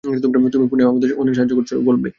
[0.03, 1.75] তুমি ফোনে আমাদের অনেক সাহায্য করেছো।